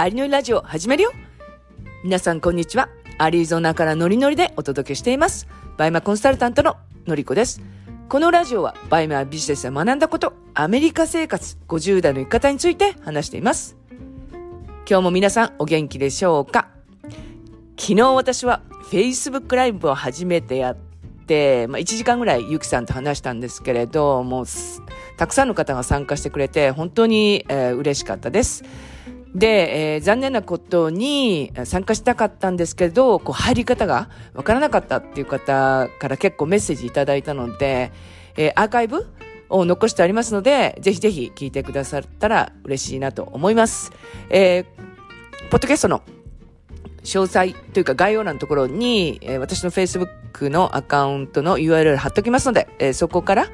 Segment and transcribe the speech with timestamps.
[0.00, 1.12] アリのりラジオ始めるよ
[2.02, 2.88] 皆さんこんにちは。
[3.18, 5.46] アリゾナからノリノリでお届けしています。
[5.76, 7.60] バイマコンサルタントののりこです。
[8.08, 13.76] このラジオはバイマビジネスで学んだこと、アメリカ生活50代の生き方について話しています。
[14.88, 16.70] 今日も皆さんお元気でしょうか？
[17.78, 20.76] 昨日私は Facebook ライブを初めてやっ
[21.26, 24.46] て、まあ、1時間ぐらいゆきさんと話したんですけれど、もう
[25.18, 28.64] たくさんの方が参加してくれて本当に、えー、嬉しかったです。
[29.34, 37.92] で、えー、残念なことに参加したかったんですけど、こう入り方がわからなかったっていう方から結構メッセージいただいたので、
[38.36, 39.06] えー、アーカイブ
[39.48, 43.92] を残してありますので、ぜひぜひ聞いてくださったら嬉しいなと思います。
[44.30, 46.02] えー、ポッドキャストの
[47.04, 53.48] 詳細というか概要欄のところに、えー、私の Facebook のアカウントの URL 貼っときますので、えー、そこから、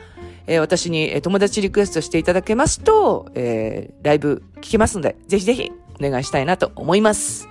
[0.47, 7.49] えー、私に友達リクエストしていただけますと、えー、ライブ聞けますので、ぜひぜひお願いしたいなと思います。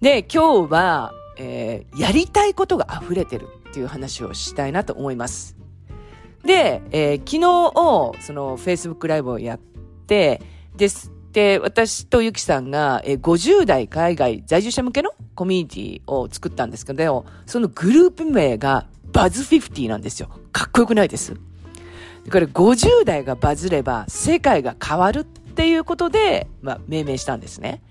[0.00, 5.56] で、今日は、えー、やりたいことが溢れてるっていう話をしたいなと思います。
[6.44, 9.58] で、えー、昨日、その Facebook ライブをやっ
[10.06, 10.40] て、
[10.76, 11.10] です。
[11.32, 20.30] で、私とゆきさんが、えー、50代海外在住者向けのコミュニティを作ったんですけど、そのグループ名がバズ50なんですよ。
[20.52, 21.34] かっこよくないです？
[22.30, 25.24] これ50代がバズれば世界が変わるっ
[25.58, 27.82] ていうことで、まあ、命名したんですね。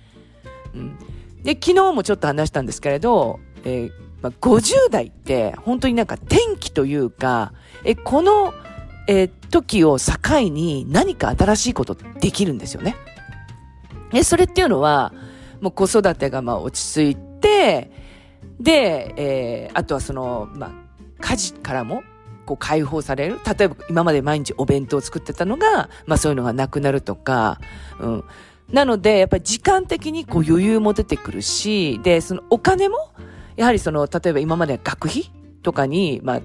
[0.73, 0.97] うん。
[1.43, 7.51] で、昨日もちょっと話したんですけれど、えー、まあ、50代って本当になんか転機というか、
[7.83, 8.53] え、この、
[9.09, 12.95] えー、時を境に何か新しいことできるんですよね。
[14.13, 15.11] え、それっていうのは、
[15.59, 17.91] もう子育てがまあ落ち着いて、
[18.61, 20.71] で、えー、あとはその、まあ、
[21.19, 22.01] 家事からも
[22.47, 23.39] こう解放される。
[23.45, 27.59] 例えば今まで毎日お弁当を作ってたのが、まあそういうのがなくなるとか、
[27.99, 28.23] うん。
[28.71, 33.11] なので、やっぱり時間的にこう余裕も出てくるし、で、そのお金も、
[33.55, 35.31] やはりその、例えば今まで学費
[35.63, 36.41] とかに、まあ、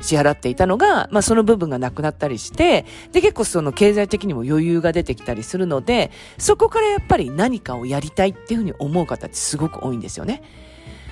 [0.00, 10.42] 支払っていたのが、まあその部分がなくなったりして、で結構その経済的にも余裕が出てきたりするので、そこからやっぱり何かをやりたいっていうふうに思う方ってすごく多いんですよね。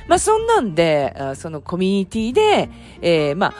[0.09, 2.71] まあそんなんで、そのコミュニティで、
[3.03, 3.55] えー、まあ、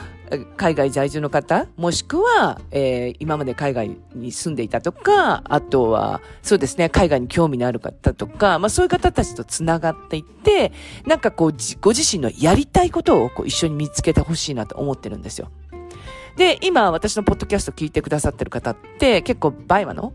[0.57, 10.71] 海外在住の方、もしくは、えー、今まで海外に住んでいたとか、あとは、そうですね、海外に興味のある方とか、まあそういう方たちと繋がっていって、
[11.05, 15.49] なんかこう、ご自身のやりたいことをこう一緒に見つけてほしいなと思ってるんですよ。
[16.35, 20.13] で、今私のポッドキャスト聞いてくださってる方って結構バイマの、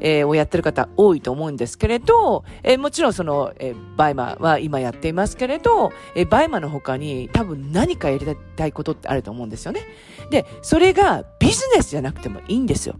[0.00, 9.82] えー、をやってる方多いと思うんですけれど、えー、もちろんその、えー、バイマは今やっていますけれど、えー、バイマの他に多分何かやりたいことってあると思うんですよね。
[10.30, 12.96] で、それがビジネスじゃなくてもいいんですよ。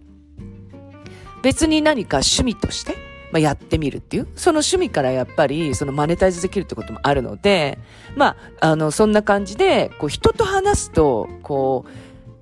[1.42, 2.96] 別に何か趣味として、
[3.32, 7.78] まあ、やってみるっていう、その趣味からやっぱり、そのマネタイズできるってこともあるので、
[8.16, 11.90] まあ、あの、そんな感じで、こう、人と話すと、こう、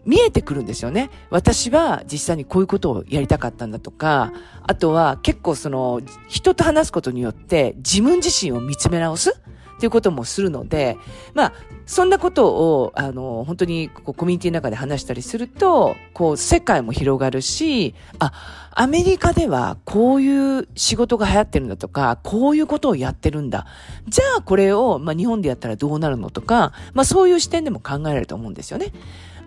[0.06, 1.10] 見えてくるんですよね。
[1.30, 4.32] 私は実際にこういうことをやりたかったんだとか、
[4.62, 9.30] あとは結構その人と話すことによって自分自身を見つめ直す
[9.74, 10.96] っていうこともするので、
[11.34, 11.52] まあ、
[11.86, 18.32] そんなことを、あの、本当にこうコミュニティの中で話したりすると、こう世界も広がるし、あ、
[18.76, 23.66] アメリカではこういう仕事が流行ってるんだとか、こういうことをやってるんだ。
[24.08, 28.92] じゃあこれを、まあ、日本でやったらどうなるのとか、まあそういう視点でも考えられると思うんですよね。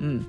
[0.01, 0.27] うん。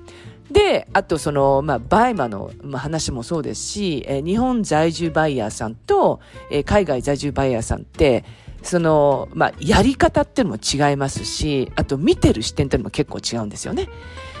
[0.51, 6.19] で、あとその、まあ、バイマの、まあ、話もそうですし、えー、日本在住バイヤーさんと、
[6.51, 8.25] えー、海外在住バイヤーさんって、
[8.63, 13.87] その、まあ、やり方っていうのも違いますし、あと見てる視点っていうのも結構違うんですよね。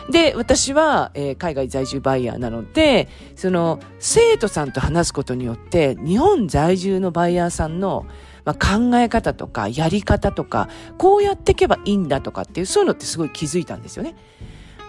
[0.09, 8.07] で、私は、えー、海外在住バイヤーなので、その、生徒さんと話すことによって、日本在住のバイヤーさんの、
[8.45, 10.67] まあ、考え方とか、やり方とか、
[10.97, 14.15] こうやっていけばいいんだとかっていう、そういうのってすごい気づいたんですよね。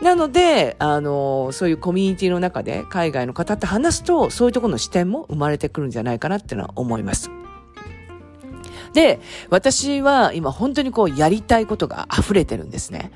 [0.03, 7.31] なので、あの、そういうコミュニティの中で海外の方って話すと、そういうところの視点も生まれてくるんじゃないかなっていうのは思います。
[8.95, 9.21] で、
[9.51, 13.13] 私は今本当にこうやりたいことが溢れてるんですね。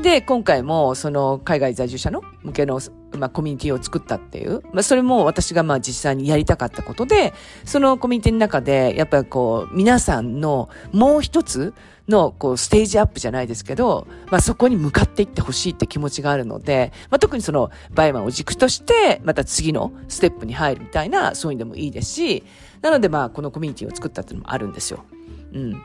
[0.00, 2.80] で、今回もその海外在住者の向けの、
[3.18, 11.74] まあ、コミュニティを作ったっていう、まあ、それも私がまあ実際にやりたかったことで、そのコミュニティの中で、やっぱりこう、皆さんのもう一つ
[12.08, 22.44] のこうステージアップじゃないですけど、まあ、そこに向かっていってほしいって気持ちがあるので、まあ、特にそのバイマンを軸として、また次のステップに入るみたいな、そういうのでもいいですし、
[22.80, 25.04] なのでまあ、このコミュニティを作ったっていうのもあるんですよ。
[25.52, 25.82] うん。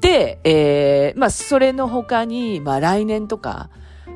[0.00, 3.70] で、えー、まあ、それの他に、まあ、来年とか、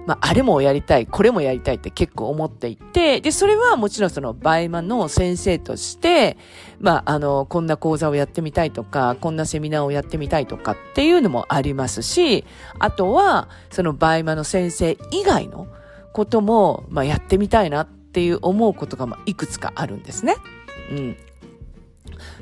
[0.06, 6.36] まあ、あれもやりたい、これもやりたいって結構思っていて、で、それはもちろんそのバイマの先生として、
[6.80, 12.44] まあ、あの、こんな講座をやってみたいとか、こんなセミナーをやってみたいとかっていうのもありますし、
[12.78, 15.66] あとは、そのバイマの先生以外の
[16.12, 20.36] ことも、まあ、やってみたいなっていう思うことが、まあ、いくつかあるんですね。
[20.90, 21.16] うん。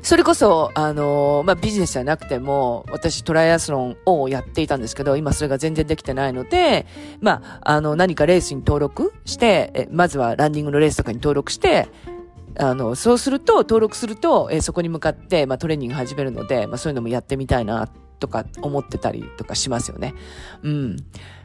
[0.01, 6.85] それこそ、あの、まあ、ビジネスじゃなくても、私トライアスロンをやっていたんですけど、今それが全然できてないので、
[7.21, 11.89] まあ、あの、何かレースに登録して、えまずはランニングのレースとかに登録して、
[12.57, 20.13] あの、そうすると、登録すると、えそこに向かって、まあ、トレーニング始めるので、まあ、そういうのもやってみたいな、とか思ってたりとかしますよね。
[20.61, 20.97] うん。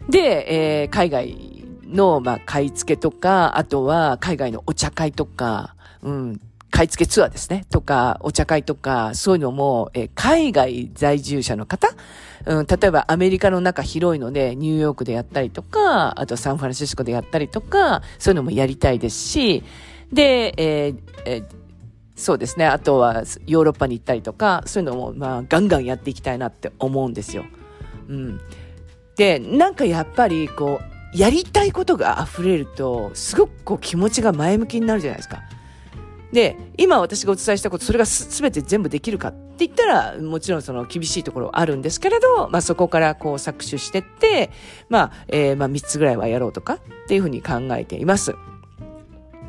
[0.08, 6.40] で、えー、海外の、まあ、買い付けとか、あとは海外のお茶会とか、うん、
[6.74, 7.66] 買い付けツアーですね。
[7.70, 11.86] とか、お茶会とか、そういうのも、え海外在住者の方、
[12.46, 19.62] うん、例えばアメリカの中広いので、ニューヨークでやったりとか、あとサンフランシスコでやったりとか、そういうのもやりたいですし、
[20.12, 21.44] で、えーえー、
[22.16, 22.66] そうですね。
[22.66, 27.44] あとはヨーロッパに行ったりとか、そういうのも、まあ、ガンガンやっていきたいなって思うんですよ。
[28.08, 28.40] うん。
[29.14, 35.44] で、なんかやっぱり、こう、やりたいことが溢れると、すごくこう気持ちが前向きになるじゃないですか。
[36.34, 44.50] で、今私がお伝えしたこと、それがすべて全部できるかって言ったら、もちろんその厳しいところあるんですけれど、まあそこからこう搾取してって、
[44.88, 48.34] まあ、えー、まあ3つぐらいはやろうとかっていうふうに考えています。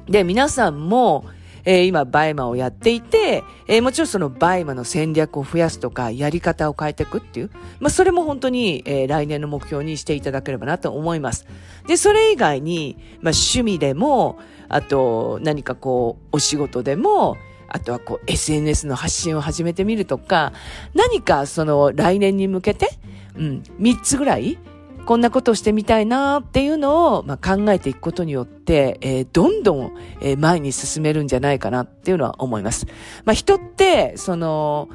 [0.07, 1.25] で、皆さんも、
[1.67, 7.49] えー、今、バイマをやっていて、えー、もちろんそのバイマの戦略を増やすとか、やり方を変えていくっていう、
[7.79, 11.47] まあ、それも本当に、えー、来年の目標にしていただければなと思います。
[11.87, 14.37] で、それ以外に、まあ、趣味でも、
[14.69, 20.53] あと、何かこう、お仕事でも、あとはこう、SNS の発信を始めてみるとか、
[20.93, 22.89] 何かその、来年に向けて、
[23.35, 24.57] うん、3つぐらい、
[25.05, 32.87] こんなことをしてみたいなっていうのを、まあ、考えていくことによって、えー、どんどん、えー、前に進めるんじゃないかなっていうのは思います。
[33.23, 34.89] まあ、人って、その、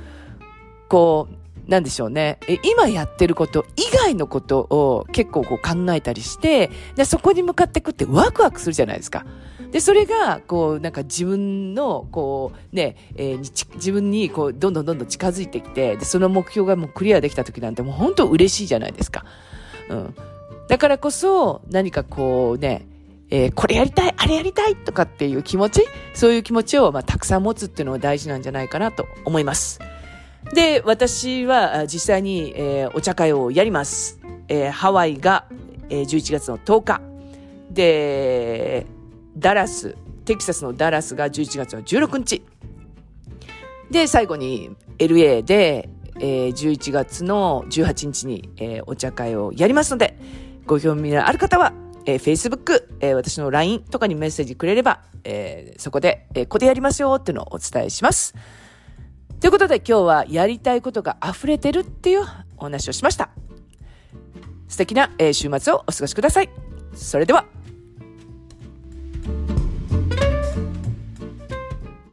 [0.89, 1.41] こう、
[1.71, 2.41] なんでしょうね。
[2.75, 9.25] 今やってること以外のことを結構こう考えたりして、で、そこに向かっていくってワクワクするじゃないですか。
[9.71, 19.25] で、それが、こう、なんか自分の、こう、ね、えー、自分に、こう、どんどんどんどん近づいてきて、で、その目標がもうクリアできた時なんてもう本当嬉しいじゃないですか。
[19.89, 20.15] うん。
[20.69, 22.87] だからこそ、何かこうね、
[23.31, 29.79] えー、これやりたい、あれやりたいとかっていう気持ち、そういう気持ちを、まあ、たくさん持つっていうのが大事なんじゃないかなと思います。
[30.53, 34.19] で、私は実際に、えー、お茶会をやります。
[34.49, 35.47] えー、ハワイが、
[35.91, 37.01] えー、11月の10日。
[37.71, 38.87] で、
[39.37, 42.43] ダラス、テキサスのダラスが11月の16日。
[43.91, 45.89] で、最後に LA で、
[46.21, 50.19] えー、11月の18日に、えー、お茶会をやりますので、
[50.67, 51.73] ご興味のある方は、
[52.07, 58.35] えー、Facebook、えー、私の LINE とかにメッセージくれれば、えー、そこで、えー、ここでやりますよっていうのをお伝えします。
[59.41, 62.25] ということで今日はやりたいことが溢れてるっていう
[62.59, 63.31] お話をしました。
[64.69, 66.51] 素敵な、えー、週末をお過ごしください。
[66.95, 67.47] それでは。